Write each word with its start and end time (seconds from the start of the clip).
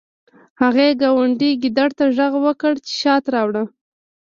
هغې 0.61 0.87
ګاونډي 1.01 1.51
ګیدړ 1.61 1.89
ته 1.97 2.05
غږ 2.17 2.33
وکړ 2.45 2.73
چې 2.85 2.93
شات 3.01 3.23
راوړي 3.33 3.63